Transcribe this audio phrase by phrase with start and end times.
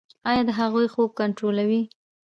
[0.29, 1.81] ایا د هغوی خوب کنټرولوئ؟